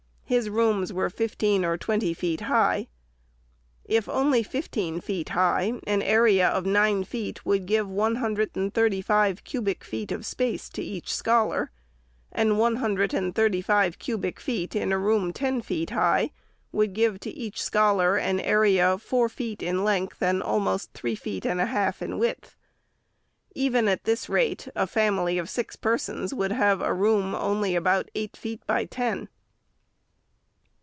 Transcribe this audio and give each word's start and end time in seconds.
His 0.31 0.49
rooms 0.49 0.93
were 0.93 1.09
fifteen 1.09 1.65
or 1.65 1.75
twenty 1.77 2.13
feet 2.13 2.39
high. 2.47 2.87
If 3.83 4.07
only 4.07 4.43
fifteen 4.43 5.01
feet 5.01 5.27
high, 5.27 5.73
an 5.85 6.01
area 6.01 6.47
of 6.47 6.65
nine 6.65 7.03
feet 7.03 7.45
would 7.45 7.65
give 7.65 7.89
one 7.89 8.15
hundred 8.15 8.51
and 8.55 8.73
thirty 8.73 9.01
five 9.01 9.43
cubic 9.43 9.83
feet 9.83 10.09
of 10.09 10.25
space 10.25 10.69
to 10.69 10.81
each 10.81 11.13
scholar; 11.13 11.69
and 12.31 12.57
one 12.57 12.77
hundred 12.77 13.13
and 13.13 13.35
thirty 13.35 13.59
five 13.61 13.99
cubic 13.99 14.39
feet 14.39 14.73
in 14.73 14.93
a 14.93 14.97
room 14.97 15.33
ten 15.33 15.59
feet 15.61 15.89
high 15.89 16.31
would 16.71 16.93
give 16.93 17.19
to 17.19 17.29
each 17.29 17.61
scholar 17.61 18.15
an 18.15 18.39
area 18.39 18.97
four 18.97 19.27
feet 19.27 19.61
in 19.61 19.83
length 19.83 20.23
and 20.23 20.41
almost 20.41 20.93
three 20.93 21.13
feet 21.15 21.45
and 21.45 21.59
a 21.59 21.65
half 21.65 22.01
in 22.01 22.17
width. 22.17 22.55
Even 23.53 23.89
at 23.89 24.05
this 24.05 24.29
rate, 24.29 24.69
a 24.77 24.87
family 24.87 25.37
of 25.37 25.49
six 25.49 25.75
persons 25.75 26.33
would 26.33 26.53
have 26.53 26.79
a 26.81 26.93
room 26.93 27.35
only 27.35 27.75
about 27.75 28.09
eight 28.15 28.37
feet 28.37 28.65
by 28.65 28.85
ten. 28.85 29.27